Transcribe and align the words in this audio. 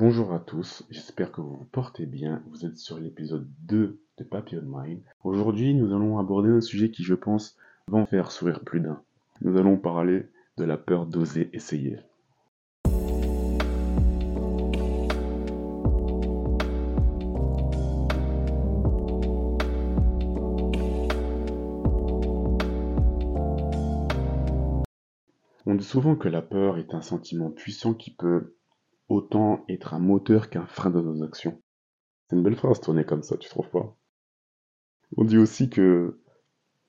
Bonjour 0.00 0.32
à 0.32 0.38
tous, 0.38 0.84
j'espère 0.90 1.32
que 1.32 1.40
vous 1.40 1.56
vous 1.56 1.68
portez 1.72 2.06
bien. 2.06 2.40
Vous 2.50 2.64
êtes 2.64 2.78
sur 2.78 3.00
l'épisode 3.00 3.48
2 3.62 3.98
de 4.18 4.24
Papillon 4.24 4.62
Mind. 4.64 5.00
Aujourd'hui, 5.24 5.74
nous 5.74 5.92
allons 5.92 6.20
aborder 6.20 6.50
un 6.50 6.60
sujet 6.60 6.92
qui, 6.92 7.02
je 7.02 7.14
pense, 7.14 7.56
va 7.88 7.98
en 7.98 8.06
faire 8.06 8.30
sourire 8.30 8.60
plus 8.60 8.78
d'un. 8.78 9.02
Nous 9.40 9.56
allons 9.56 9.76
parler 9.76 10.28
de 10.56 10.62
la 10.62 10.76
peur 10.76 11.04
d'oser 11.04 11.50
essayer. 11.52 11.96
On 25.66 25.74
dit 25.74 25.84
souvent 25.84 26.14
que 26.14 26.28
la 26.28 26.40
peur 26.40 26.78
est 26.78 26.94
un 26.94 27.02
sentiment 27.02 27.50
puissant 27.50 27.94
qui 27.94 28.12
peut 28.12 28.54
autant 29.08 29.64
être 29.68 29.94
un 29.94 29.98
moteur 29.98 30.50
qu'un 30.50 30.66
frein 30.66 30.90
dans 30.90 31.02
nos 31.02 31.22
actions. 31.22 31.60
C'est 32.26 32.36
une 32.36 32.42
belle 32.42 32.56
phrase 32.56 32.80
tournée 32.80 33.04
comme 33.04 33.22
ça, 33.22 33.36
tu 33.36 33.48
trouves 33.48 33.70
pas? 33.70 33.96
On 35.16 35.24
dit 35.24 35.38
aussi 35.38 35.70
que 35.70 36.20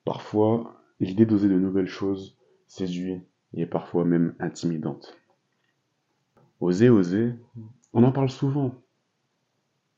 parfois 0.03 0.81
l'idée 0.99 1.25
d'oser 1.25 1.47
de 1.47 1.58
nouvelles 1.58 1.88
choses 1.88 2.38
séduit 2.67 3.21
et 3.53 3.61
est 3.61 3.66
parfois 3.66 4.03
même 4.03 4.35
intimidante. 4.39 5.17
Oser, 6.59 6.89
oser, 6.89 7.34
on 7.94 8.03
en 8.03 8.11
parle 8.11 8.30
souvent. 8.30 8.75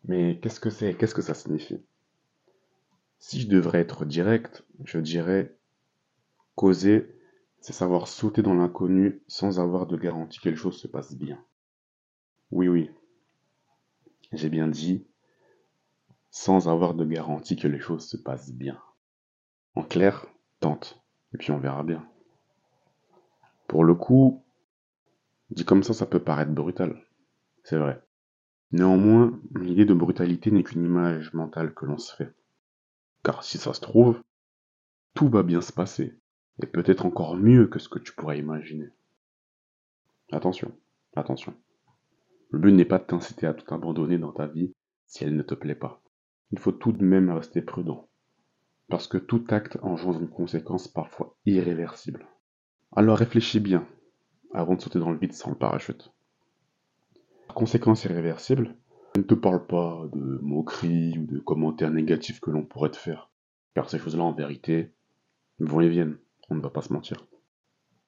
Mais 0.05 0.39
qu'est-ce 0.39 0.59
que 0.59 0.69
c'est? 0.69 0.93
Qu'est-ce 0.93 1.15
que 1.15 1.21
ça 1.21 1.33
signifie? 1.33 1.81
Si 3.17 3.39
je 3.41 3.47
devrais 3.47 3.79
être 3.79 4.05
direct, 4.05 4.63
je 4.83 4.99
dirais 4.99 5.55
qu'oser, 6.55 7.15
c'est 7.59 7.73
savoir 7.73 8.07
sauter 8.07 8.41
dans 8.41 8.55
l'inconnu 8.55 9.21
sans 9.27 9.59
avoir 9.59 9.87
de 9.87 9.97
garantie 9.97 10.39
que 10.39 10.49
les 10.49 10.55
choses 10.55 10.77
se 10.77 10.87
passent 10.87 11.15
bien. 11.15 11.43
Oui, 12.51 12.67
oui. 12.67 12.91
J'ai 14.33 14.49
bien 14.49 14.67
dit, 14.67 15.05
sans 16.29 16.67
avoir 16.67 16.93
de 16.93 17.05
garantie 17.05 17.55
que 17.55 17.67
les 17.67 17.79
choses 17.79 18.07
se 18.07 18.17
passent 18.17 18.53
bien. 18.53 18.79
En 19.75 19.83
clair, 19.83 20.25
tente, 20.59 21.01
et 21.33 21.37
puis 21.37 21.51
on 21.51 21.59
verra 21.59 21.83
bien. 21.83 22.05
Pour 23.67 23.85
le 23.85 23.95
coup, 23.95 24.43
dit 25.49 25.63
comme 25.63 25.83
ça, 25.83 25.93
ça 25.93 26.05
peut 26.05 26.23
paraître 26.23 26.51
brutal. 26.51 27.05
C'est 27.63 27.77
vrai. 27.77 28.01
Néanmoins, 28.71 29.39
l'idée 29.55 29.85
de 29.85 29.93
brutalité 29.93 30.51
n'est 30.51 30.63
qu'une 30.63 30.85
image 30.85 31.33
mentale 31.33 31.73
que 31.73 31.85
l'on 31.85 31.97
se 31.97 32.15
fait. 32.15 32.33
Car 33.23 33.43
si 33.43 33.57
ça 33.57 33.73
se 33.73 33.81
trouve, 33.81 34.21
tout 35.13 35.29
va 35.29 35.43
bien 35.43 35.61
se 35.61 35.73
passer, 35.73 36.17
et 36.61 36.65
peut-être 36.65 37.05
encore 37.05 37.35
mieux 37.35 37.67
que 37.67 37.79
ce 37.79 37.89
que 37.89 37.99
tu 37.99 38.13
pourrais 38.13 38.39
imaginer. 38.39 38.89
Attention, 40.31 40.71
attention. 41.15 41.53
Le 42.51 42.59
but 42.59 42.73
n'est 42.73 42.85
pas 42.85 42.99
de 42.99 43.05
t'inciter 43.05 43.47
à 43.47 43.53
tout 43.53 43.73
abandonner 43.73 44.17
dans 44.17 44.33
ta 44.33 44.47
vie 44.47 44.73
si 45.05 45.23
elle 45.23 45.35
ne 45.35 45.41
te 45.41 45.55
plaît 45.55 45.75
pas. 45.75 46.01
Il 46.51 46.59
faut 46.59 46.71
tout 46.71 46.91
de 46.91 47.03
même 47.03 47.31
rester 47.31 47.61
prudent. 47.61 48.09
Parce 48.89 49.07
que 49.07 49.17
tout 49.17 49.43
acte 49.49 49.77
engendre 49.81 50.19
une 50.19 50.29
conséquence 50.29 50.89
parfois 50.89 51.37
irréversible. 51.45 52.27
Alors 52.93 53.17
réfléchis 53.17 53.61
bien 53.61 53.87
avant 54.53 54.75
de 54.75 54.81
sauter 54.81 54.99
dans 54.99 55.11
le 55.11 55.17
vide 55.17 55.33
sans 55.33 55.51
le 55.51 55.55
parachute. 55.55 56.11
Conséquence 57.53 58.03
irréversible, 58.03 58.75
je 59.15 59.21
ne 59.21 59.25
te 59.25 59.33
parle 59.33 59.65
pas 59.65 60.05
de 60.13 60.39
moqueries 60.41 61.17
ou 61.17 61.25
de 61.25 61.39
commentaires 61.39 61.91
négatifs 61.91 62.41
que 62.41 62.51
l'on 62.51 62.63
pourrait 62.63 62.91
te 62.91 62.97
faire. 62.97 63.29
Car 63.75 63.89
ces 63.89 63.99
choses-là, 63.99 64.23
en 64.23 64.33
vérité, 64.33 64.93
vont 65.59 65.79
et 65.79 65.89
viennent. 65.89 66.17
On 66.49 66.55
ne 66.55 66.61
va 66.61 66.69
pas 66.69 66.81
se 66.81 66.91
mentir. 66.91 67.25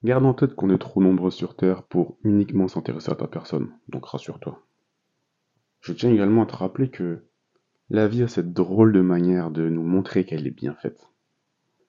Garde 0.03 0.25
en 0.25 0.33
tête 0.33 0.53
qu'on 0.55 0.69
est 0.69 0.77
trop 0.77 1.01
nombreux 1.01 1.31
sur 1.31 1.55
Terre 1.55 1.83
pour 1.83 2.17
uniquement 2.25 2.67
s'intéresser 2.67 3.11
à 3.11 3.15
ta 3.15 3.27
personne, 3.27 3.71
donc 3.87 4.05
rassure-toi. 4.05 4.61
Je 5.79 5.93
tiens 5.93 6.11
également 6.11 6.43
à 6.43 6.45
te 6.45 6.55
rappeler 6.55 6.89
que 6.89 7.23
la 7.89 8.09
vie 8.09 8.23
a 8.23 8.27
cette 8.27 8.51
drôle 8.51 8.91
de 8.91 8.99
manière 8.99 9.49
de 9.49 9.69
nous 9.69 9.83
montrer 9.83 10.25
qu'elle 10.25 10.45
est 10.45 10.51
bien 10.51 10.75
faite. 10.75 11.09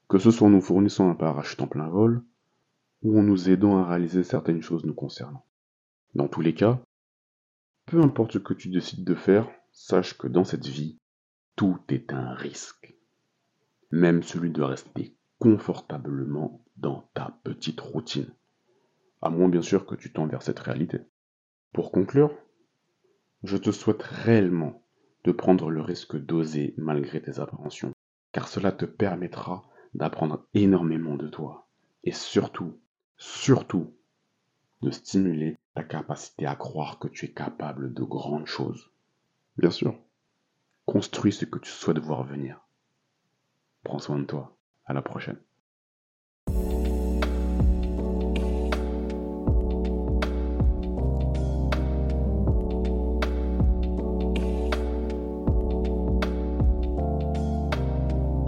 Que 0.08 0.18
ce 0.18 0.30
soit 0.30 0.46
en 0.46 0.50
nous 0.50 0.60
fournissant 0.60 1.10
un 1.10 1.16
parachute 1.16 1.60
en 1.62 1.66
plein 1.66 1.88
vol, 1.88 2.22
ou 3.03 3.19
en 3.19 3.22
nous 3.24 3.50
aidant 3.50 3.78
à 3.78 3.88
réaliser 3.88 4.22
certaines 4.22 4.62
choses 4.62 4.84
nous 4.84 4.94
concernant. 4.94 5.44
Dans 6.14 6.28
tous 6.28 6.41
les 6.41 6.54
cas, 6.54 6.80
peu 7.86 8.00
importe 8.00 8.34
ce 8.34 8.38
que 8.38 8.54
tu 8.54 8.69
décides 8.69 9.04
de 9.04 9.14
faire, 9.16 9.48
sache 9.72 10.16
que 10.16 10.28
dans 10.28 10.44
cette 10.44 10.66
vie, 10.66 11.00
tout 11.56 11.78
est 11.88 12.12
un 12.12 12.32
risque. 12.34 12.97
Même 13.91 14.22
celui 14.22 14.50
de 14.50 14.62
rester 14.62 15.16
confortablement 15.44 16.65
dans 16.78 17.06
ta 17.12 17.38
petite 17.44 17.78
routine. 17.78 18.32
À 19.21 19.28
moins 19.28 19.50
bien 19.50 19.60
sûr 19.60 19.84
que 19.84 19.94
tu 19.94 20.10
tends 20.10 20.27
vers 20.27 20.41
cette 20.41 20.59
réalité. 20.59 21.00
Pour 21.75 21.93
conclure, 21.93 22.34
je 23.43 23.59
te 23.59 23.71
souhaite 23.71 24.03
réellement 24.03 24.83
de 25.22 25.33
prendre 25.33 25.71
le 25.71 25.83
risque 25.83 26.16
d'oser 26.16 26.72
malgré 26.78 27.21
tes 27.21 27.41
appréhensions, 27.41 27.93
car 28.33 28.49
cela 28.49 28.72
te 28.72 28.87
permettra 28.87 29.65
d'apprendre 29.93 30.47
énormément 30.54 31.16
de 31.16 31.28
toi, 31.28 31.69
et 32.04 32.12
surtout, 32.12 32.81
surtout, 33.19 33.94
de 34.81 34.91
stimuler 34.91 35.59
ta 35.75 35.84
capacité 35.84 36.47
à 36.47 36.56
croire 36.56 36.99
que 36.99 37.09
tu 37.09 37.27
es 37.27 37.33
capable 37.33 37.93
de 37.93 38.03
grandes 38.03 38.47
choses. 38.47 38.91
Bien 39.59 39.71
sûr, 39.71 39.94
construis 40.87 41.33
ce 41.33 41.44
que 41.44 41.59
tu 41.59 41.71
souhaites 41.71 41.99
voir 41.99 42.25
venir. 42.25 42.66
Prends 43.83 43.99
soin 43.99 44.19
de 44.19 44.25
toi. 44.25 44.56
À 44.87 44.95
la 44.95 45.03
prochaine. 45.03 45.39